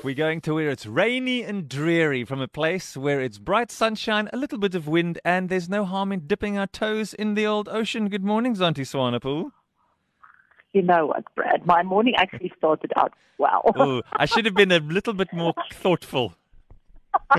We're 0.00 0.16
going 0.16 0.40
to 0.40 0.54
where 0.54 0.70
it's 0.70 0.86
rainy 0.86 1.44
and 1.44 1.68
dreary 1.68 2.24
from 2.24 2.40
a 2.40 2.48
place 2.48 2.96
where 2.96 3.20
it's 3.20 3.36
bright 3.36 3.70
sunshine, 3.70 4.30
a 4.32 4.38
little 4.38 4.58
bit 4.58 4.74
of 4.74 4.88
wind, 4.88 5.18
and 5.22 5.50
there's 5.50 5.68
no 5.68 5.84
harm 5.84 6.12
in 6.12 6.26
dipping 6.26 6.56
our 6.56 6.68
toes 6.68 7.12
in 7.12 7.34
the 7.34 7.46
old 7.46 7.68
ocean. 7.68 8.08
Good 8.08 8.24
morning, 8.24 8.56
Zanti 8.56 8.86
Swanepoel. 8.88 9.52
You 10.72 10.80
know 10.80 11.08
what, 11.08 11.24
Brad? 11.34 11.66
My 11.66 11.82
morning 11.82 12.14
actually 12.16 12.54
started 12.56 12.94
out 12.96 13.12
well. 13.36 13.70
Oh, 13.76 14.00
I 14.14 14.24
should 14.24 14.46
have 14.46 14.54
been 14.54 14.72
a 14.72 14.80
little 14.80 15.12
bit 15.12 15.30
more 15.34 15.52
thoughtful. 15.74 16.32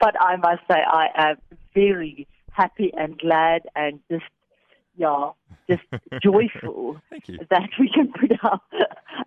but 0.00 0.14
I 0.20 0.36
must 0.36 0.62
say, 0.70 0.76
I 0.86 1.08
am 1.14 1.36
very 1.74 2.26
happy 2.50 2.92
and 2.96 3.18
glad 3.18 3.62
and 3.74 4.00
just, 4.10 4.24
yeah, 4.96 5.30
just 5.68 5.82
joyful 6.22 7.00
that 7.50 7.68
we 7.78 7.90
can 7.92 8.12
put 8.12 8.32
our, 8.42 8.60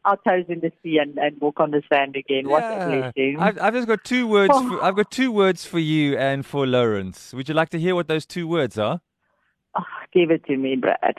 our 0.05 0.17
toes 0.27 0.45
in 0.49 0.61
the 0.61 0.71
sea 0.81 0.97
and, 0.99 1.17
and 1.17 1.39
walk 1.39 1.59
on 1.59 1.71
the 1.71 1.83
sand 1.91 2.15
again. 2.15 2.47
What 2.49 2.63
a 2.65 2.69
Yeah. 2.89 3.11
blessing. 3.11 3.37
I've, 3.39 3.59
I've 3.59 3.73
just 3.73 3.87
got 3.87 4.03
two 4.03 4.27
words. 4.27 4.53
Oh. 4.53 4.67
For, 4.67 4.83
I've 4.83 4.95
got 4.95 5.11
two 5.11 5.31
words 5.31 5.65
for 5.65 5.79
you 5.79 6.17
and 6.17 6.45
for 6.45 6.65
Lawrence. 6.65 7.33
Would 7.33 7.47
you 7.49 7.55
like 7.55 7.69
to 7.69 7.79
hear 7.79 7.95
what 7.95 8.07
those 8.07 8.25
two 8.25 8.47
words 8.47 8.77
are? 8.77 9.01
Oh, 9.75 9.83
give 10.11 10.31
it 10.31 10.43
to 10.45 10.57
me, 10.57 10.75
Brad. 10.75 11.15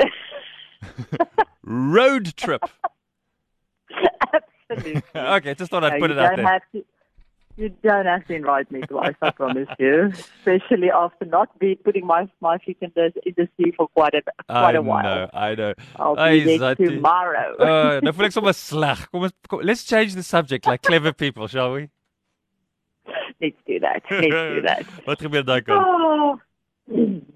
Road 1.62 2.34
trip. 2.36 2.62
Absolutely. 4.70 5.02
okay, 5.14 5.54
just 5.54 5.70
thought 5.70 5.84
I'd 5.84 5.94
No, 5.94 5.98
put 6.00 6.10
it 6.10 6.18
out 6.18 6.36
there. 6.36 6.60
You 7.60 7.68
don't 7.84 8.06
have 8.06 8.24
to 8.28 8.34
invite 8.34 8.70
me 8.74 8.80
twice, 8.90 9.16
I 9.20 9.30
promise 9.38 9.68
you. 9.78 9.96
Especially 10.18 10.90
after 10.90 11.26
not 11.26 11.50
be 11.62 11.74
putting 11.88 12.06
my 12.10 12.20
my 12.40 12.56
feet 12.66 12.78
in 12.80 12.92
the 12.94 13.12
in 13.30 13.34
the 13.36 13.46
sea 13.56 13.72
for 13.76 13.86
quite 13.88 14.14
a 14.14 14.22
quite 14.48 14.76
I 14.76 14.78
a 14.78 14.82
while. 14.82 15.02
know, 15.04 15.28
I 15.34 15.54
know. 15.54 15.72
I'll 15.96 16.16
be 16.16 16.56
there 16.56 16.74
tomorrow. 16.74 17.48
Uh, 17.60 18.00
nou 18.06 18.14
voel 18.16 18.30
ek 18.30 18.36
sommer 18.38 18.54
sleg. 18.56 19.02
Kom 19.12 19.28
ons 19.28 19.36
let's 19.72 19.84
change 19.92 20.16
the 20.20 20.24
subject 20.30 20.70
like 20.72 20.80
clever 20.90 21.12
people, 21.24 21.52
shall 21.56 21.74
we? 21.76 21.84
Let's 23.44 23.60
do 23.66 23.78
that. 23.84 24.08
Let's 24.10 24.40
do 24.56 24.62
that. 24.70 24.88
Wat 25.10 25.20
gebeur 25.28 25.44
daai 25.52 25.60
kant? 25.68 25.84
Oh, 25.84 26.40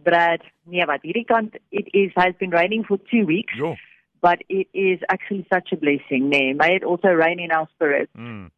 Brad, 0.09 0.41
nee, 0.67 0.89
wat 0.89 1.05
hierdie 1.07 1.27
kant 1.29 1.61
it 1.71 1.93
is 1.93 2.17
has 2.17 2.33
been 2.41 2.51
raining 2.51 2.83
for 2.89 2.97
two 3.13 3.27
weeks, 3.29 3.53
Jo. 3.61 3.77
but 4.25 4.41
it 4.49 4.67
is 4.73 5.05
actually 5.13 5.45
such 5.53 5.71
a 5.77 5.77
blessing. 5.77 6.29
Nee, 6.33 6.53
may 6.65 6.73
it 6.81 6.85
also 6.85 7.13
rain 7.25 7.39
in 7.39 7.53
our 7.53 7.69
spirit. 7.77 8.09
Mm. 8.17 8.49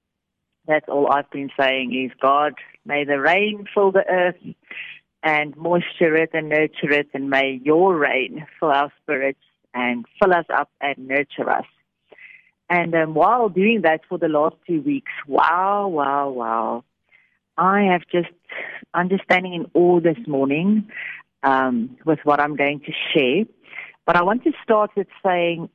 That's 0.67 0.89
all 0.89 1.11
I've 1.11 1.31
been 1.31 1.51
saying 1.59 1.95
is 1.95 2.17
God, 2.21 2.55
may 2.85 3.05
the 3.05 3.21
rain 3.21 3.67
fill 3.73 3.93
the 3.93 4.07
earth 4.09 4.37
and 5.23 5.57
moisture 5.57 6.15
it 6.17 6.31
and 6.33 6.49
nurture 6.49 6.93
it, 6.93 7.09
and 7.15 7.31
may 7.31 7.61
your 7.63 7.97
rain 7.97 8.47
fill 8.59 8.71
our 8.71 8.93
spirits 9.03 9.41
and 9.75 10.05
fill 10.21 10.33
us 10.33 10.47
up 10.53 10.71
and 10.81 11.09
nurture 11.09 11.49
us. 11.51 11.67
And 12.69 12.95
um, 12.95 13.15
while 13.15 13.49
doing 13.49 13.83
that 13.83 14.01
for 14.09 14.19
the 14.19 14.29
last 14.29 14.57
two 14.67 14.83
weeks, 14.83 15.13
wow, 15.29 15.87
wow, 15.89 16.31
wow, 16.31 16.85
I 17.57 17.83
have 17.83 18.03
just 18.11 18.35
understanding 18.93 19.55
in 19.55 19.71
awe 19.75 20.01
this 20.01 20.19
morning 20.27 20.89
um, 21.43 21.97
with 22.05 22.19
what 22.25 22.41
I'm 22.41 22.57
going 22.57 22.81
to 22.81 22.93
share. 23.13 23.45
But 24.05 24.17
I 24.17 24.23
want 24.23 24.45
to 24.45 24.53
start 24.63 24.91
with 24.97 25.07
saying 25.25 25.69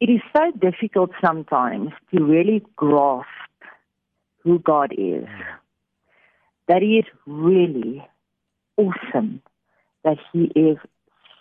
it 0.00 0.10
is 0.10 0.20
so 0.36 0.50
difficult 0.58 1.10
sometimes 1.24 1.90
to 2.12 2.22
really 2.22 2.64
grasp 2.76 3.28
who 4.42 4.58
God 4.58 4.92
is. 4.96 5.28
That 6.68 6.82
He 6.82 6.98
is 6.98 7.06
really 7.26 8.06
awesome. 8.76 9.42
That 10.02 10.18
He 10.32 10.50
is 10.54 10.78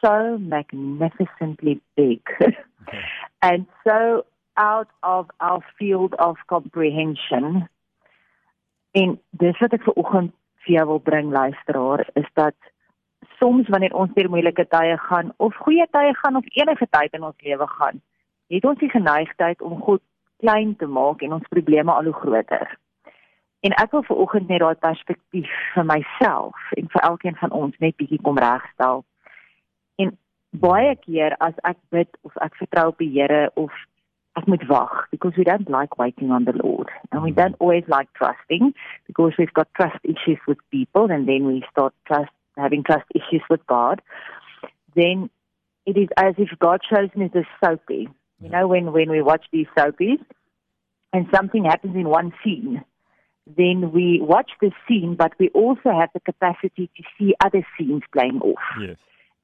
so 0.03 0.37
magnificently 0.37 1.81
big 1.95 2.21
and 3.41 3.65
so 3.87 4.25
out 4.57 4.89
of 5.01 5.31
our 5.39 5.63
field 5.79 6.13
of 6.15 6.37
comprehension. 6.47 7.67
En 8.91 9.19
dis 9.31 9.59
wat 9.59 9.73
ek 9.73 9.85
ver 9.87 9.97
oggend 9.97 10.33
vir 10.63 10.77
jou 10.77 10.85
wil 10.91 11.01
bring 11.01 11.31
luisteraar 11.33 12.05
is 12.19 12.27
dat 12.37 12.55
soms 13.39 13.69
wanneer 13.73 13.95
ons 13.97 14.11
deur 14.13 14.29
moeilike 14.29 14.65
tye 14.69 14.97
gaan 15.07 15.31
of 15.37 15.55
goeie 15.65 15.87
tye 15.91 16.13
gaan 16.19 16.37
of 16.39 16.49
enige 16.53 16.87
tyd 16.91 17.15
in 17.17 17.25
ons 17.25 17.47
lewe 17.47 17.67
gaan, 17.77 18.01
het 18.53 18.65
ons 18.69 18.79
die 18.79 18.91
geneigtheid 18.91 19.61
om 19.61 19.81
God 19.81 20.01
klein 20.43 20.75
te 20.77 20.87
maak 20.87 21.21
en 21.21 21.37
ons 21.39 21.53
probleme 21.53 21.91
al 21.91 22.09
hoe 22.11 22.19
groter. 22.21 22.77
En 23.63 23.71
ek 23.79 23.95
wil 23.95 24.03
ver 24.03 24.19
oggend 24.25 24.51
net 24.51 24.59
daai 24.59 24.75
perspektief 24.83 25.51
vir 25.73 25.85
myself 25.87 26.69
en 26.77 26.89
vir 26.91 27.05
elkeen 27.09 27.37
van 27.39 27.55
ons 27.55 27.77
net 27.79 27.95
bietjie 27.97 28.19
kom 28.25 28.37
regstel. 28.43 29.05
En 30.03 30.11
baie 30.65 30.95
keer 31.05 31.35
as 31.39 31.55
ek 31.69 31.79
bid 31.95 32.09
of 32.27 32.35
ek 32.45 32.59
vertrou 32.59 32.89
op 32.91 32.99
die 33.01 33.09
Here 33.13 33.45
of 33.55 33.71
ek 34.37 34.49
moet 34.49 34.65
wag 34.67 34.93
because 35.11 35.37
we 35.37 35.45
don't 35.47 35.69
like 35.69 35.97
waiting 35.97 36.31
on 36.31 36.45
the 36.45 36.57
Lord 36.57 36.89
and 37.11 37.23
we 37.23 37.31
don't 37.31 37.55
always 37.59 37.87
like 37.87 38.09
trusting 38.13 38.73
because 39.07 39.37
we've 39.37 39.53
got 39.53 39.69
trust 39.77 40.01
issues 40.03 40.41
with 40.47 40.57
people 40.71 41.11
and 41.11 41.29
then 41.29 41.45
we 41.45 41.63
start 41.69 41.93
trust 42.09 42.33
having 42.57 42.83
trust 42.83 43.05
issues 43.13 43.45
with 43.49 43.61
God 43.67 44.01
then 44.95 45.29
it 45.85 45.97
is 45.97 46.09
as 46.17 46.33
if 46.37 46.49
God 46.59 46.81
shows 46.89 47.09
me 47.15 47.29
this 47.33 47.45
soapy 47.63 48.09
you 48.43 48.49
know 48.49 48.67
when 48.67 48.91
when 48.91 49.09
we 49.09 49.21
watch 49.21 49.45
these 49.51 49.67
soapies 49.77 50.21
and 51.11 51.27
something 51.33 51.65
happens 51.65 51.95
in 51.95 52.09
one 52.09 52.33
scene 52.43 52.83
then 53.45 53.91
we 53.91 54.19
watch 54.21 54.51
the 54.61 54.71
scene 54.87 55.15
but 55.15 55.33
we 55.39 55.49
also 55.49 55.89
have 55.91 56.09
the 56.13 56.19
capacity 56.19 56.89
to 56.97 57.03
see 57.17 57.33
other 57.43 57.65
scenes 57.77 58.03
playing 58.11 58.39
off 58.41 58.69
Yes. 58.79 58.97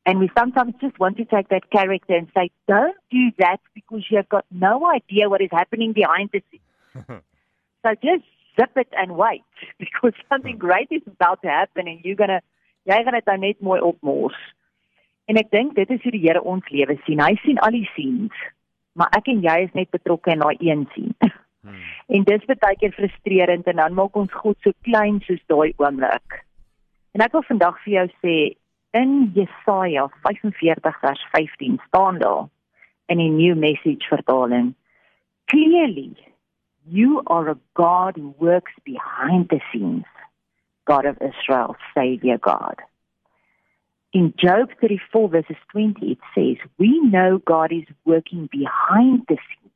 and 0.06 0.20
we 0.20 0.30
sometimes 0.38 0.74
just 0.82 1.00
want 1.00 1.18
to 1.18 1.26
take 1.26 1.50
that 1.50 1.70
character 1.70 2.16
and 2.16 2.28
say, 2.36 2.50
don't 2.68 2.96
do 3.12 3.32
that 3.38 3.60
because 3.76 4.04
you've 4.10 4.30
got 4.30 4.46
no 4.50 4.90
idea 4.90 5.30
what 5.30 5.42
is 5.42 5.50
happening 5.52 5.94
behind 5.94 6.30
the 6.34 6.42
scenes. 6.50 7.06
so 7.86 7.94
just 8.02 8.24
zip 8.60 8.72
it 8.76 8.88
and 8.98 9.16
wait 9.16 9.44
because 9.80 10.14
something 10.28 10.54
hmm. 10.54 10.66
great 10.68 10.88
is 10.90 11.04
about 11.06 11.42
to 11.44 11.50
happen 11.50 11.88
and 11.88 12.00
you're 12.04 12.16
going 12.16 12.30
to, 12.30 12.42
jy 12.90 13.04
gaan 13.06 13.14
dit 13.14 13.28
nou 13.30 13.38
net 13.38 13.60
mooi 13.62 13.78
opmors. 13.86 14.38
En 15.30 15.38
ek 15.38 15.52
dink 15.54 15.76
dit 15.78 15.92
is 15.94 16.02
hoe 16.02 16.14
die 16.16 16.24
Here 16.24 16.42
ons 16.42 16.72
lewe 16.74 16.96
sien. 17.06 17.20
Hy 17.22 17.36
sien 17.44 17.60
al 17.62 17.76
die 17.76 17.86
scenes, 17.92 18.34
maar 19.00 19.14
ek 19.18 19.32
en 19.32 19.42
jy 19.46 19.56
is 19.66 19.76
net 19.78 19.92
betrokke 19.96 20.34
in 20.36 20.44
daai 20.44 20.58
een 20.60 20.88
scene. 20.94 21.32
Hmm. 21.60 21.82
En 22.16 22.24
dis 22.24 22.46
baie 22.48 22.78
keer 22.80 22.94
frustrerend 22.96 23.68
en 23.68 23.82
dan 23.82 23.96
maak 23.98 24.16
ons 24.16 24.32
God 24.42 24.56
so 24.64 24.72
klein 24.88 25.18
soos 25.26 25.42
daai 25.52 25.74
oomblik. 25.78 26.38
En 27.16 27.24
ek 27.26 27.36
wil 27.36 27.44
vandag 27.48 27.82
vir 27.84 27.94
jou 27.98 28.06
sê 28.24 28.36
in 28.92 29.32
Jesaja 29.36 30.08
45 30.24 31.00
vers 31.00 31.28
15 31.32 31.80
staan 31.88 32.18
daar 32.18 32.48
in 33.06 33.18
die 33.18 33.30
New 33.30 33.56
Message 33.56 34.08
vertaling 34.10 34.74
clearly 35.46 36.16
you 36.88 37.22
are 37.28 37.50
a 37.50 37.58
God 37.74 38.16
who 38.16 38.34
works 38.40 38.74
behind 38.84 39.50
the 39.50 39.60
scenes 39.70 40.06
God 40.86 41.06
of 41.06 41.18
Israel 41.22 41.76
savior 41.94 42.40
God 42.42 42.82
in 44.12 44.34
Job 44.38 44.70
34 44.82 45.30
verses 45.30 45.58
20 45.72 46.12
it 46.12 46.20
says 46.36 46.58
we 46.78 47.00
know 47.02 47.42
God 47.46 47.72
is 47.72 47.86
working 48.06 48.48
behind 48.52 49.26
the 49.28 49.38
scenes 49.38 49.76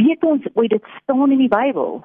weet 0.00 0.24
ons 0.24 0.44
ooit 0.54 0.70
dit 0.70 0.92
staan 1.00 1.30
in 1.30 1.38
die 1.38 1.52
Bybel 1.52 2.04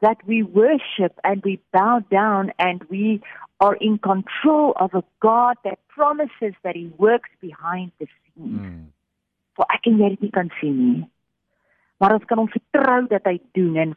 that 0.00 0.16
we 0.26 0.42
worship 0.42 1.18
and 1.22 1.44
we 1.44 1.60
bow 1.72 2.02
down 2.10 2.52
and 2.58 2.84
we 2.88 3.20
are 3.60 3.76
in 3.76 3.98
control 3.98 4.72
of 4.76 4.94
a 4.94 5.04
God 5.20 5.56
that 5.64 5.78
promises 5.88 6.54
that 6.62 6.74
he 6.74 6.90
works 6.96 7.28
behind 7.40 7.92
the 7.98 8.06
scenes. 8.06 8.60
Mm. 8.60 8.86
For 9.56 9.66
ek 9.74 9.90
en 9.90 10.00
jy 10.00 10.14
dit 10.14 10.24
nie 10.26 10.32
kan 10.32 10.48
sien 10.60 10.78
nie. 10.80 11.02
Maar 12.00 12.16
ons 12.16 12.24
kan 12.28 12.40
hom 12.40 12.48
vertrou 12.48 13.02
dat 13.10 13.26
hy 13.28 13.36
doen 13.58 13.76
en 13.76 13.92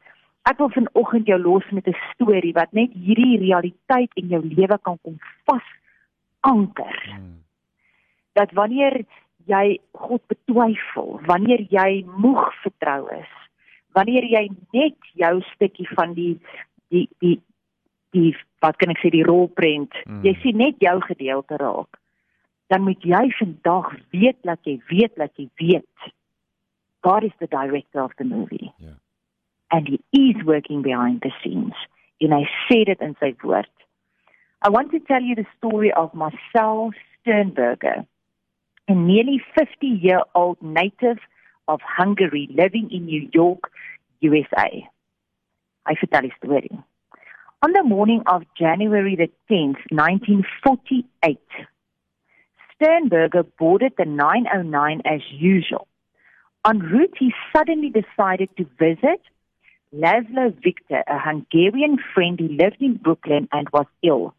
ek 0.50 0.58
wil 0.60 0.70
vanoggend 0.70 1.28
jou 1.28 1.40
los 1.40 1.70
met 1.72 1.88
'n 1.88 1.96
storie 2.14 2.54
wat 2.54 2.72
net 2.74 2.92
hierdie 2.94 3.40
realiteit 3.40 4.12
in 4.16 4.28
jou 4.28 4.42
lewe 4.44 4.78
kan 4.82 4.98
kom 5.02 5.18
vas 5.46 5.68
anker. 6.42 6.98
Mm. 7.20 7.44
Dat 8.34 8.52
wanneer 8.52 9.06
jy 9.46 9.80
God 9.92 10.22
betwyfel, 10.28 11.20
wanneer 11.26 11.66
jy 11.70 12.06
moeg 12.18 12.54
vertrou 12.62 13.08
is, 13.20 13.32
wanneer 13.94 14.24
jy 14.24 14.50
net 14.72 14.98
jou 15.14 15.42
stukkie 15.54 15.88
van 15.96 16.14
die 16.14 16.40
die 16.90 17.08
die 17.20 17.40
die 18.12 18.36
wat 18.60 18.78
kan 18.78 18.90
ek 18.90 19.00
sê 19.02 19.10
die 19.10 19.24
rolprent, 19.24 19.94
Mm. 20.06 20.24
jy 20.24 20.34
sien 20.42 20.58
net 20.58 20.76
jou 20.80 21.02
gedeelte 21.02 21.58
raak. 21.58 22.00
Dan 22.68 22.82
moet 22.82 23.02
jy 23.04 23.30
vandag 23.32 23.96
weet 24.12 24.38
dat 24.44 24.60
jy 24.64 24.82
weet 24.88 25.16
dat 25.16 25.32
jy 25.36 25.50
weet. 25.56 26.14
God 27.02 27.24
is 27.24 27.36
the 27.40 27.48
director 27.48 28.04
of 28.04 28.14
the 28.16 28.24
movie. 28.24 28.72
Ja. 28.78 28.96
And 29.74 30.00
he 30.12 30.30
is 30.30 30.46
working 30.46 30.84
behind 30.84 31.22
the 31.22 31.32
scenes. 31.44 31.74
En 32.22 32.32
hy 32.32 32.44
sê 32.68 32.84
dit 32.88 33.02
in 33.02 33.16
sy 33.20 33.34
woord. 33.44 33.72
I 34.62 34.70
want 34.70 34.92
to 34.92 35.00
tell 35.00 35.22
you 35.22 35.36
the 35.36 35.50
story 35.58 35.92
of 35.92 36.14
Marcel 36.14 36.92
Sternberger, 37.20 38.06
a 38.88 38.94
nearly 38.94 39.42
50 39.58 39.88
year 39.88 40.22
old 40.36 40.62
native 40.62 41.20
of 41.68 41.82
Hungary 41.82 42.48
living 42.54 42.90
in 42.92 43.06
New 43.06 43.28
York, 43.34 43.72
USA. 44.22 44.70
Hy 45.90 45.96
vertel 46.00 46.30
die 46.30 46.38
storie. 46.38 46.80
On 47.66 47.74
the 47.74 47.84
morning 47.84 48.22
of 48.28 48.44
January 48.60 49.16
the 49.16 49.32
10th, 49.50 49.82
1948, 49.90 51.40
Sternberger 52.76 53.44
boarded 53.58 53.94
the 53.98 54.06
909 54.06 55.02
as 55.06 55.22
usual. 55.32 55.88
En 56.66 56.80
route, 56.80 57.16
he 57.18 57.34
suddenly 57.56 57.90
decided 57.90 58.50
to 58.58 58.66
visit 58.78 59.22
Laszlo 59.94 60.52
Victor, 60.64 61.04
a 61.08 61.20
Hungarian 61.20 61.98
friend 62.14 62.40
who 62.40 62.48
lived 62.48 62.82
in 62.82 62.96
Brooklyn 62.96 63.48
and 63.52 63.68
was 63.72 63.86
ill. 64.02 64.34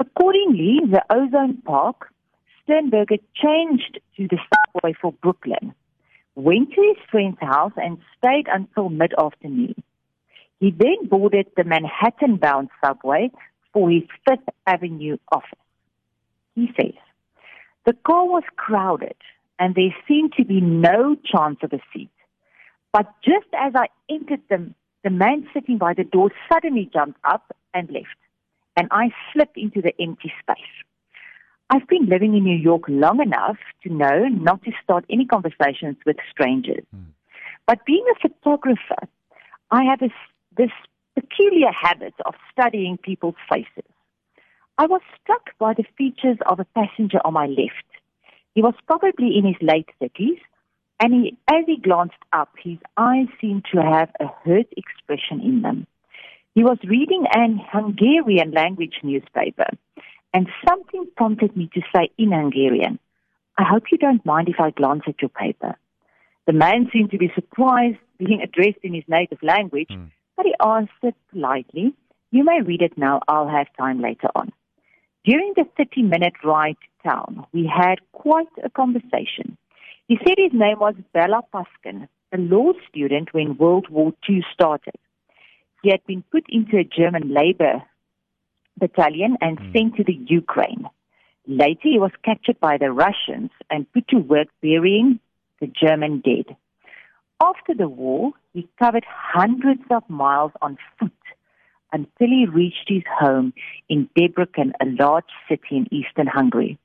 Accordingly, 0.00 0.80
the 0.90 1.04
Ozone 1.08 1.62
Park, 1.64 2.12
Sternberger 2.64 3.18
changed 3.34 4.00
to 4.16 4.26
the 4.26 4.38
subway 4.52 4.92
for 5.00 5.12
Brooklyn, 5.12 5.72
went 6.34 6.72
to 6.72 6.80
his 6.80 6.96
friend's 7.10 7.38
house 7.40 7.72
and 7.76 7.98
stayed 8.18 8.48
until 8.48 8.88
mid-afternoon. 8.88 9.76
He 10.58 10.72
then 10.72 11.06
boarded 11.08 11.46
the 11.56 11.64
Manhattan-bound 11.64 12.68
subway 12.84 13.30
for 13.72 13.88
his 13.88 14.02
Fifth 14.28 14.48
Avenue 14.66 15.16
office. 15.30 15.58
He 16.56 16.72
says, 16.80 16.94
the 17.86 17.94
car 18.04 18.26
was 18.26 18.44
crowded 18.56 19.16
and 19.58 19.74
there 19.74 19.94
seemed 20.08 20.32
to 20.38 20.44
be 20.44 20.60
no 20.60 21.16
chance 21.24 21.58
of 21.62 21.72
a 21.72 21.80
seat. 21.92 22.10
But 22.92 23.12
just 23.24 23.46
as 23.58 23.72
I 23.74 23.86
entered 24.10 24.42
them, 24.50 24.74
the 25.02 25.10
man 25.10 25.48
sitting 25.54 25.78
by 25.78 25.94
the 25.94 26.04
door 26.04 26.30
suddenly 26.52 26.90
jumped 26.92 27.18
up 27.24 27.54
and 27.74 27.90
left, 27.90 28.18
and 28.76 28.88
I 28.90 29.10
slipped 29.32 29.56
into 29.56 29.80
the 29.80 29.92
empty 30.00 30.32
space. 30.40 30.74
I've 31.70 31.88
been 31.88 32.06
living 32.06 32.36
in 32.36 32.44
New 32.44 32.56
York 32.56 32.82
long 32.86 33.22
enough 33.22 33.56
to 33.82 33.88
know 33.88 34.28
not 34.28 34.62
to 34.64 34.72
start 34.84 35.06
any 35.08 35.24
conversations 35.24 35.96
with 36.04 36.16
strangers. 36.30 36.84
Mm. 36.94 37.06
But 37.66 37.86
being 37.86 38.04
a 38.14 38.28
photographer, 38.28 39.08
I 39.70 39.84
have 39.84 40.02
a, 40.02 40.10
this 40.56 40.70
peculiar 41.14 41.72
habit 41.72 42.14
of 42.26 42.34
studying 42.52 42.98
people's 42.98 43.36
faces. 43.50 43.90
I 44.76 44.86
was 44.86 45.00
struck 45.22 45.50
by 45.58 45.72
the 45.74 45.84
features 45.96 46.38
of 46.46 46.60
a 46.60 46.66
passenger 46.76 47.20
on 47.24 47.32
my 47.32 47.46
left. 47.46 47.88
He 48.54 48.60
was 48.60 48.74
probably 48.86 49.36
in 49.38 49.46
his 49.46 49.56
late 49.62 49.88
30s, 50.02 50.40
and 51.02 51.12
he, 51.12 51.36
as 51.48 51.64
he 51.66 51.78
glanced 51.78 52.14
up, 52.32 52.50
his 52.62 52.78
eyes 52.96 53.26
seemed 53.40 53.64
to 53.74 53.82
have 53.82 54.10
a 54.20 54.26
hurt 54.44 54.68
expression 54.76 55.40
in 55.40 55.60
them. 55.62 55.88
He 56.54 56.62
was 56.62 56.78
reading 56.84 57.24
an 57.34 57.60
Hungarian 57.72 58.52
language 58.52 58.94
newspaper, 59.02 59.66
and 60.32 60.46
something 60.68 61.06
prompted 61.16 61.56
me 61.56 61.68
to 61.74 61.80
say 61.92 62.10
in 62.18 62.30
Hungarian, 62.30 63.00
I 63.58 63.64
hope 63.68 63.90
you 63.90 63.98
don't 63.98 64.24
mind 64.24 64.48
if 64.48 64.60
I 64.60 64.70
glance 64.70 65.02
at 65.08 65.20
your 65.20 65.28
paper. 65.28 65.74
The 66.46 66.52
man 66.52 66.88
seemed 66.92 67.10
to 67.10 67.18
be 67.18 67.32
surprised 67.34 67.98
being 68.18 68.40
addressed 68.40 68.84
in 68.84 68.94
his 68.94 69.04
native 69.08 69.42
language, 69.42 69.90
mm. 69.90 70.08
but 70.36 70.46
he 70.46 70.54
answered 70.64 71.16
politely, 71.32 71.94
You 72.30 72.44
may 72.44 72.60
read 72.62 72.80
it 72.80 72.96
now, 72.96 73.22
I'll 73.26 73.48
have 73.48 73.66
time 73.76 74.00
later 74.00 74.28
on. 74.36 74.52
During 75.24 75.52
the 75.56 75.64
30 75.76 76.02
minute 76.02 76.34
ride 76.44 76.76
to 76.80 77.10
town, 77.10 77.44
we 77.52 77.66
had 77.66 77.96
quite 78.12 78.46
a 78.62 78.70
conversation. 78.70 79.58
He 80.12 80.18
said 80.26 80.36
his 80.36 80.52
name 80.52 80.78
was 80.78 80.94
Bela 81.14 81.40
Paskin, 81.54 82.06
a 82.34 82.36
law 82.36 82.72
student 82.86 83.32
when 83.32 83.56
World 83.56 83.88
War 83.88 84.12
II 84.28 84.44
started. 84.52 84.96
He 85.82 85.88
had 85.88 86.04
been 86.06 86.22
put 86.30 86.44
into 86.50 86.76
a 86.76 86.84
German 86.84 87.32
labor 87.32 87.82
battalion 88.76 89.38
and 89.40 89.58
mm. 89.58 89.72
sent 89.72 89.96
to 89.96 90.04
the 90.04 90.18
Ukraine. 90.26 90.84
Later, 91.46 91.88
he 91.94 91.98
was 91.98 92.10
captured 92.26 92.60
by 92.60 92.76
the 92.76 92.92
Russians 92.92 93.52
and 93.70 93.90
put 93.90 94.06
to 94.08 94.18
work 94.18 94.48
burying 94.60 95.18
the 95.62 95.68
German 95.68 96.20
dead. 96.20 96.56
After 97.42 97.72
the 97.72 97.88
war, 97.88 98.32
he 98.52 98.68
covered 98.78 99.06
hundreds 99.08 99.84
of 99.90 100.02
miles 100.10 100.52
on 100.60 100.76
foot 100.98 101.22
until 101.90 102.28
he 102.28 102.44
reached 102.44 102.88
his 102.88 103.04
home 103.18 103.54
in 103.88 104.10
Debrecen, 104.14 104.72
a 104.78 104.84
large 105.02 105.32
city 105.48 105.78
in 105.78 105.88
eastern 105.90 106.26
Hungary. 106.26 106.78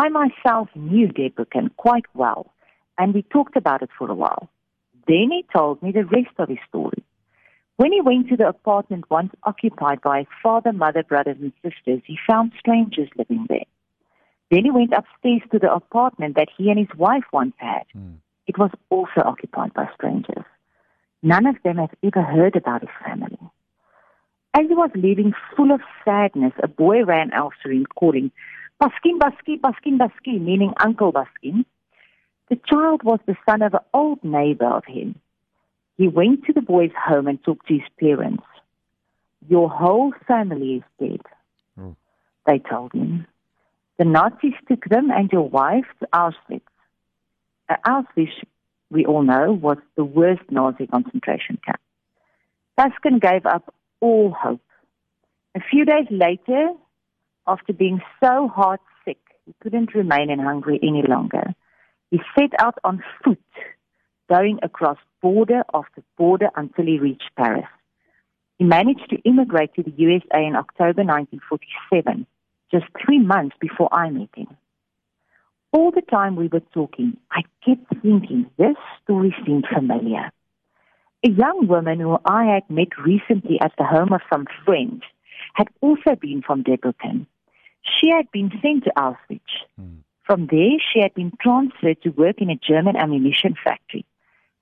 I 0.00 0.08
myself 0.08 0.70
knew 0.74 1.08
Debrecen 1.08 1.76
quite 1.76 2.06
well, 2.14 2.50
and 2.96 3.12
we 3.12 3.20
talked 3.20 3.54
about 3.54 3.82
it 3.82 3.90
for 3.98 4.10
a 4.10 4.14
while. 4.14 4.48
Then 5.06 5.28
he 5.30 5.44
told 5.54 5.82
me 5.82 5.92
the 5.92 6.06
rest 6.06 6.34
of 6.38 6.48
his 6.48 6.56
story. 6.66 7.04
When 7.76 7.92
he 7.92 8.00
went 8.00 8.30
to 8.30 8.36
the 8.38 8.48
apartment 8.48 9.10
once 9.10 9.32
occupied 9.42 10.00
by 10.00 10.20
his 10.20 10.28
father, 10.42 10.72
mother, 10.72 11.02
brothers, 11.02 11.36
and 11.42 11.52
sisters, 11.62 12.00
he 12.06 12.16
found 12.26 12.52
strangers 12.58 13.10
living 13.18 13.44
there. 13.50 13.68
Then 14.50 14.64
he 14.64 14.70
went 14.70 14.94
upstairs 14.94 15.42
to 15.52 15.58
the 15.58 15.70
apartment 15.70 16.34
that 16.36 16.48
he 16.56 16.70
and 16.70 16.78
his 16.78 16.96
wife 16.96 17.24
once 17.30 17.52
had. 17.58 17.84
Mm. 17.94 18.16
It 18.46 18.56
was 18.56 18.70
also 18.88 19.20
occupied 19.22 19.74
by 19.74 19.86
strangers. 19.94 20.46
None 21.22 21.44
of 21.44 21.56
them 21.62 21.76
had 21.76 21.90
ever 22.02 22.22
heard 22.22 22.56
about 22.56 22.80
his 22.80 22.96
family. 23.04 23.38
As 24.54 24.66
he 24.66 24.74
was 24.74 24.90
leaving 24.94 25.34
full 25.54 25.72
of 25.72 25.82
sadness, 26.06 26.54
a 26.62 26.68
boy 26.68 27.04
ran 27.04 27.32
after 27.32 27.70
him 27.70 27.84
calling, 27.94 28.32
Baskin, 28.80 29.18
Baskin, 29.18 29.60
Baskin, 29.60 29.98
Baskin, 29.98 30.40
meaning 30.40 30.72
Uncle 30.80 31.12
Baskin. 31.12 31.64
The 32.48 32.58
child 32.66 33.02
was 33.02 33.20
the 33.26 33.36
son 33.48 33.62
of 33.62 33.74
an 33.74 33.80
old 33.92 34.24
neighbor 34.24 34.66
of 34.66 34.84
him. 34.86 35.16
He 35.98 36.08
went 36.08 36.44
to 36.46 36.52
the 36.52 36.62
boy's 36.62 36.92
home 36.96 37.26
and 37.26 37.42
talked 37.44 37.68
to 37.68 37.74
his 37.74 37.88
parents. 37.98 38.42
Your 39.48 39.68
whole 39.68 40.12
family 40.26 40.76
is 40.76 40.82
dead, 40.98 41.20
mm. 41.78 41.94
they 42.46 42.58
told 42.58 42.92
him. 42.92 43.26
The 43.98 44.06
Nazis 44.06 44.54
took 44.66 44.86
them 44.86 45.10
and 45.10 45.30
your 45.30 45.46
wife 45.46 45.84
to 46.00 46.08
Auschwitz. 46.14 46.62
Uh, 47.68 47.76
Auschwitz, 47.86 48.32
we 48.90 49.04
all 49.04 49.22
know, 49.22 49.52
was 49.52 49.76
the 49.96 50.04
worst 50.04 50.42
Nazi 50.50 50.86
concentration 50.86 51.58
camp. 51.64 51.80
Baskin 52.78 53.20
gave 53.20 53.44
up 53.44 53.74
all 54.00 54.30
hope. 54.30 54.62
A 55.54 55.60
few 55.60 55.84
days 55.84 56.06
later, 56.10 56.70
after 57.50 57.72
being 57.72 58.00
so 58.22 58.46
heart 58.46 58.80
sick, 59.04 59.18
he 59.44 59.54
couldn't 59.60 59.94
remain 59.94 60.30
in 60.30 60.38
Hungary 60.38 60.78
any 60.82 61.02
longer. 61.02 61.52
He 62.10 62.20
set 62.38 62.52
out 62.60 62.78
on 62.84 63.02
foot, 63.24 63.38
going 64.28 64.60
across 64.62 64.98
border 65.20 65.64
after 65.74 66.02
border 66.16 66.50
until 66.54 66.86
he 66.86 67.00
reached 67.00 67.30
Paris. 67.36 67.66
He 68.58 68.64
managed 68.64 69.10
to 69.10 69.16
immigrate 69.24 69.74
to 69.74 69.82
the 69.82 69.94
USA 69.96 70.44
in 70.46 70.54
October 70.54 71.02
1947, 71.02 72.26
just 72.70 72.84
three 73.04 73.18
months 73.18 73.56
before 73.60 73.88
I 73.92 74.10
met 74.10 74.28
him. 74.36 74.56
All 75.72 75.90
the 75.90 76.02
time 76.02 76.36
we 76.36 76.48
were 76.48 76.62
talking, 76.72 77.16
I 77.32 77.42
kept 77.64 77.88
thinking 78.02 78.50
this 78.58 78.76
story 79.02 79.34
seemed 79.44 79.66
familiar. 79.74 80.30
A 81.26 81.30
young 81.30 81.66
woman 81.66 82.00
who 82.00 82.18
I 82.24 82.44
had 82.44 82.68
met 82.70 82.96
recently 83.04 83.60
at 83.60 83.72
the 83.76 83.84
home 83.84 84.12
of 84.12 84.20
some 84.32 84.46
friends 84.64 85.02
had 85.54 85.68
also 85.80 86.16
been 86.20 86.42
from 86.46 86.62
Debrecen. 86.62 87.26
She 87.82 88.10
had 88.10 88.30
been 88.30 88.50
sent 88.62 88.84
to 88.84 88.92
Auschwitz. 88.96 89.40
Mm. 89.80 89.98
From 90.24 90.46
there, 90.46 90.78
she 90.92 91.00
had 91.00 91.14
been 91.14 91.32
transferred 91.40 92.00
to 92.02 92.10
work 92.10 92.40
in 92.40 92.50
a 92.50 92.56
German 92.56 92.96
ammunition 92.96 93.56
factory. 93.62 94.04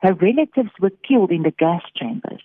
Her 0.01 0.15
relatives 0.15 0.71
were 0.81 0.93
killed 1.07 1.31
in 1.31 1.43
the 1.43 1.51
gas 1.51 1.83
chambers. 1.95 2.43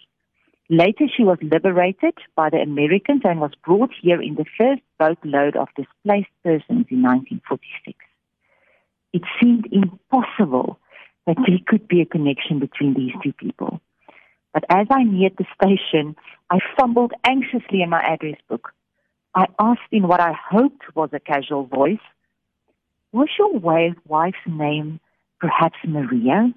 Later, 0.70 1.06
she 1.15 1.24
was 1.24 1.38
liberated 1.42 2.15
by 2.36 2.50
the 2.50 2.58
Americans 2.58 3.22
and 3.24 3.39
was 3.39 3.51
brought 3.63 3.92
here 4.01 4.22
in 4.22 4.36
the 4.36 4.46
first 4.58 4.82
boatload 4.98 5.56
of 5.56 5.68
displaced 5.75 6.32
persons 6.44 6.88
in 6.89 7.01
1946. 7.03 7.98
It 9.13 9.22
seemed 9.39 9.68
impossible 9.72 10.80
that 11.27 11.38
there 11.46 11.60
could 11.68 11.88
be 11.88 12.01
a 12.01 12.06
connection 12.06 12.60
between 12.60 12.94
these 12.94 13.13
two 13.22 13.34
people. 13.34 13.82
But 14.53 14.65
as 14.70 14.88
I 14.89 15.03
neared 15.03 15.38
the 15.38 15.46
station, 15.62 16.15
I 16.50 16.60
fumbled 16.77 17.13
anxiously 17.25 17.82
in 17.82 17.89
my 17.89 18.01
address 18.01 18.38
book. 18.50 18.74
I 19.35 19.47
asked 19.59 19.81
in 19.91 20.07
what 20.07 20.19
I 20.19 20.33
hoped 20.33 20.95
was 20.95 21.09
a 21.13 21.19
casual 21.19 21.65
voice, 21.65 22.05
Was 23.11 23.29
your 23.37 23.57
wife's 24.05 24.37
name 24.45 24.99
perhaps 25.39 25.77
Maria? 25.85 26.53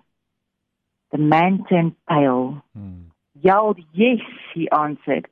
The 1.13 1.19
man 1.19 1.65
turned 1.69 1.95
pale, 2.09 2.63
hmm. 2.77 3.05
yelled, 3.41 3.79
Yes, 3.93 4.21
he 4.55 4.69
answered. 4.71 5.29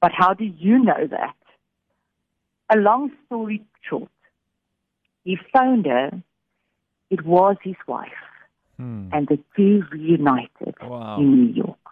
But 0.00 0.12
how 0.12 0.34
do 0.34 0.44
you 0.44 0.78
know 0.78 1.06
that? 1.10 1.34
A 2.70 2.76
long 2.76 3.10
story 3.26 3.62
short, 3.88 4.10
he 5.24 5.38
phoned 5.52 5.86
her. 5.86 6.22
It 7.10 7.24
was 7.24 7.56
his 7.62 7.76
wife. 7.86 8.10
Hmm. 8.76 9.08
And 9.12 9.28
the 9.28 9.38
two 9.56 9.82
reunited 9.90 10.74
wow. 10.82 11.18
in 11.18 11.30
New 11.30 11.52
York. 11.52 11.83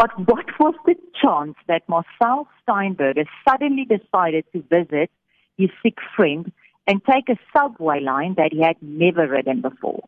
But 0.00 0.18
what 0.18 0.46
was 0.58 0.74
the 0.86 0.94
chance 1.20 1.56
that 1.68 1.86
Marcel 1.86 2.48
Sternberger 2.62 3.24
suddenly 3.46 3.84
decided 3.84 4.46
to 4.54 4.62
visit 4.62 5.10
his 5.58 5.68
sick 5.82 5.98
friend 6.16 6.50
and 6.86 7.04
take 7.04 7.28
a 7.28 7.36
subway 7.54 8.00
line 8.00 8.32
that 8.38 8.54
he 8.54 8.62
had 8.62 8.76
never 8.80 9.28
ridden 9.28 9.60
before? 9.60 10.02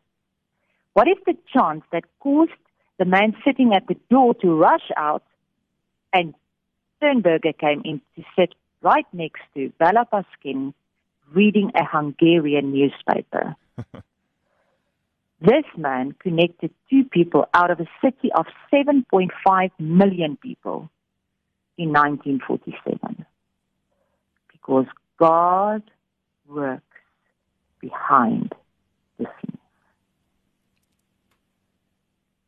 What 0.93 1.07
is 1.07 1.17
the 1.27 1.37
chance 1.53 1.83
that 1.91 2.05
caused 2.21 2.57
the 2.97 3.05
man 3.05 3.35
sitting 3.45 3.75
at 3.75 3.85
the 3.85 3.95
door 4.09 4.33
to 4.41 4.55
rush 4.55 4.89
out 4.97 5.21
and 6.11 6.33
Sternberger 6.97 7.53
came 7.53 7.83
in 7.85 8.01
to 8.15 8.23
sit 8.35 8.55
right 8.81 9.05
next 9.13 9.43
to 9.53 9.71
Bela 9.77 10.07
Paskin 10.11 10.73
reading 11.31 11.71
a 11.75 11.85
Hungarian 11.85 12.73
newspaper? 12.73 13.55
This 15.43 15.65
man 15.75 16.13
connected 16.23 16.71
two 16.89 17.03
people 17.03 17.49
out 17.53 17.69
of 17.69 17.81
a 17.81 17.87
city 18.01 18.31
of 18.33 18.45
7.5 18.73 19.71
million 19.77 20.37
people 20.37 20.89
in 21.77 21.89
1947. 21.89 23.25
Because 24.53 24.85
God 25.19 25.83
works 26.47 26.83
behind 27.81 28.55
the 29.17 29.25
scenes. 29.25 29.59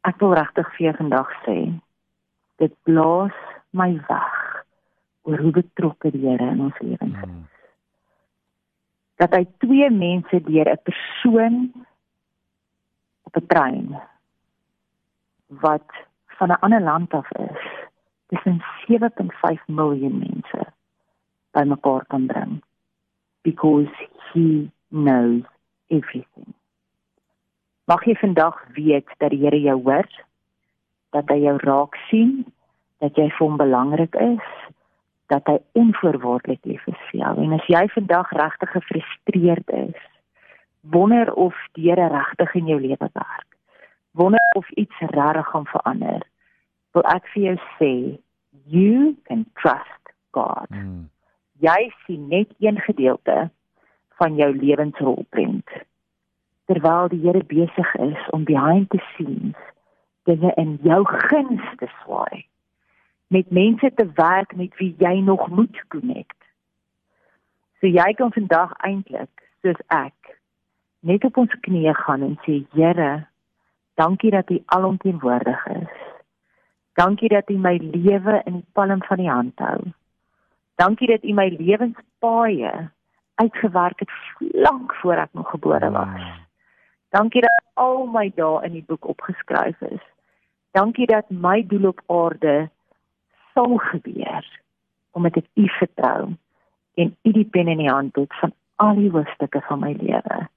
Ek 0.06 0.22
wil 0.22 0.36
regtig 0.38 0.70
vir 0.78 0.86
jou 0.86 0.94
vandag 1.00 1.32
sê, 1.44 1.58
dit 2.62 2.74
blaas 2.88 3.36
my 3.76 3.90
weg 4.08 4.36
oor 5.26 5.42
hoe 5.42 5.52
betrokke 5.56 6.12
die 6.14 6.22
Here 6.28 6.48
in 6.54 6.62
ons 6.68 6.78
lewens 6.80 7.18
is. 7.18 7.26
Mm. 7.26 7.42
Dat 9.20 9.34
hy 9.36 9.44
twee 9.64 9.90
mense 9.90 10.40
deur 10.46 10.70
'n 10.72 10.86
persoon 10.88 11.58
op 13.26 13.36
'n 13.36 13.48
trein 13.48 14.02
wat 15.48 15.90
van 16.38 16.50
'n 16.52 16.62
ander 16.66 16.82
land 16.82 17.14
af 17.14 17.32
is, 17.32 17.62
tussen 18.28 18.64
7.5 18.88 19.68
miljoen 19.68 20.18
mense 20.18 20.74
bymekaar 21.52 22.06
kan 22.08 22.26
bring 22.26 22.64
because 23.42 23.94
he 24.34 24.72
knows 24.90 25.44
everything. 25.88 26.54
Mag 27.86 28.06
jy 28.06 28.16
vandag 28.18 28.58
weet 28.74 29.10
dat 29.18 29.30
die 29.30 29.44
Here 29.44 29.60
jou 29.62 29.78
hoor, 29.84 30.10
dat 31.14 31.30
hy 31.30 31.38
jou 31.44 31.58
raak 31.62 31.96
sien, 32.10 32.46
dat 33.04 33.16
jy 33.16 33.28
vir 33.30 33.46
hom 33.46 33.60
belangrik 33.62 34.16
is, 34.16 34.48
dat 35.30 35.46
hy 35.50 35.60
onvoorwaardelik 35.78 36.66
lief 36.66 36.88
is 36.90 37.02
vir 37.12 37.20
jou. 37.22 37.34
En 37.46 37.54
as 37.60 37.70
jy 37.70 37.84
vandag 37.94 38.32
regtig 38.34 38.74
gefrustreerd 38.74 39.70
is, 39.78 40.02
wonder 40.92 41.34
of 41.34 41.56
die 41.74 41.90
Here 41.90 42.08
regtig 42.10 42.54
in 42.54 42.68
jou 42.68 42.80
lewe 42.82 43.10
werk. 43.14 43.50
Wonder 44.12 44.52
of 44.56 44.70
iets 44.70 45.00
regtig 45.00 45.48
gaan 45.48 45.66
verander. 45.66 46.22
Wil 46.92 47.04
ek 47.12 47.28
vir 47.34 47.44
jou 47.44 47.58
sê, 47.80 47.92
you 48.66 49.16
can 49.28 49.46
trust 49.60 50.14
God. 50.32 50.70
Mm. 50.70 51.10
Jy 51.64 51.92
sien 52.06 52.28
net 52.28 52.52
een 52.60 52.80
gedeelte 52.80 53.50
van 54.20 54.36
jou 54.36 54.52
lewensrolprent 54.56 55.70
terwyl 56.66 57.08
die 57.12 57.22
Here 57.22 57.44
besig 57.46 57.96
is 58.02 58.30
om 58.34 58.44
behind 58.44 58.90
the 58.90 59.02
scenes 59.14 59.60
dinge 60.26 60.52
in 60.58 60.78
jou 60.84 61.04
guns 61.06 61.66
te 61.78 61.90
swaai 62.02 62.46
met 63.28 63.52
mense 63.54 63.92
te 63.96 64.06
werk 64.18 64.56
met 64.56 64.74
wie 64.78 64.96
jy 64.98 65.20
nog 65.22 65.48
moet 65.50 65.78
connect. 65.88 66.38
So 67.80 67.88
jy 67.88 68.14
kan 68.18 68.34
vandag 68.34 68.74
eintlik 68.86 69.46
soos 69.62 69.82
ek 69.94 70.25
net 71.06 71.26
op 71.28 71.38
ons 71.38 71.54
knieë 71.68 71.94
gaan 72.02 72.24
en 72.26 72.36
sê 72.46 72.64
Here, 72.74 73.28
dankie 74.02 74.32
dat 74.34 74.50
U 74.50 74.58
alomteenwoordig 74.66 75.66
is. 75.76 75.94
Dankie 76.98 77.30
dat 77.30 77.50
U 77.50 77.58
my 77.62 77.78
lewe 77.78 78.42
in 78.46 78.62
die 78.62 78.68
palm 78.74 79.04
van 79.04 79.20
U 79.20 79.28
hand 79.30 79.60
hou. 79.60 79.80
Dankie 80.82 81.08
dat 81.08 81.24
U 81.24 81.34
my 81.34 81.50
lewenspaaie 81.60 82.74
uitgewerk 83.36 84.00
het 84.00 84.12
lank 84.66 84.96
voor 85.02 85.22
ek 85.26 85.34
nog 85.34 85.50
gebore 85.50 85.92
was. 85.92 86.26
Dankie 87.10 87.42
dat 87.42 87.64
al 87.74 88.06
my 88.12 88.32
dae 88.36 88.64
in 88.66 88.72
die 88.80 88.84
boek 88.88 89.08
opgeskryf 89.08 89.82
is. 89.82 90.02
Dankie 90.72 91.08
dat 91.08 91.30
my 91.30 91.62
doel 91.68 91.88
op 91.92 92.02
aarde 92.08 92.70
sal 93.54 93.78
gebeur 93.92 94.48
omdat 95.16 95.38
ek 95.40 95.48
U 95.54 95.68
vertrou 95.78 96.34
en 96.96 97.16
U 97.24 97.32
die 97.32 97.48
pen 97.52 97.68
in 97.72 97.84
die 97.84 97.92
hand 97.92 98.16
het 98.16 98.34
van 98.40 98.52
al 98.76 98.96
die 99.00 99.12
hoofstukke 99.12 99.62
van 99.68 99.80
my 99.80 99.94
lewe. 100.00 100.48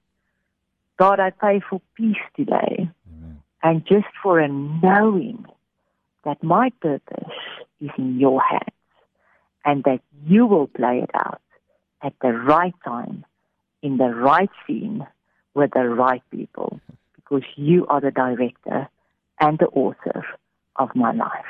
God, 0.99 1.21
I 1.21 1.29
pray 1.29 1.61
for 1.67 1.81
peace 1.95 2.17
today. 2.35 2.89
Amen. 3.09 3.41
And 3.63 3.85
just 3.87 4.07
for 4.21 4.39
a 4.39 4.49
knowing 4.49 5.45
that 6.25 6.43
my 6.43 6.71
purpose 6.81 7.31
is 7.79 7.89
in 7.97 8.19
your 8.19 8.41
hands 8.41 8.75
and 9.63 9.83
that 9.85 10.01
you 10.25 10.45
will 10.45 10.67
play 10.67 10.99
it 11.01 11.09
out 11.15 11.41
at 12.03 12.13
the 12.21 12.33
right 12.33 12.73
time 12.83 13.25
in 13.81 13.97
the 13.97 14.09
right 14.09 14.49
scene 14.67 15.07
with 15.53 15.71
the 15.73 15.87
right 15.87 16.23
people 16.31 16.81
because 17.15 17.43
you 17.55 17.87
are 17.87 18.01
the 18.01 18.11
director 18.11 18.89
and 19.39 19.57
the 19.57 19.67
author 19.67 20.25
of 20.75 20.89
my 20.95 21.13
life. 21.13 21.45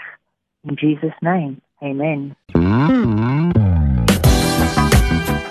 In 0.63 0.75
Jesus' 0.75 1.13
name, 1.24 1.62
amen. 1.82 2.36
Mm-hmm. 2.53 3.38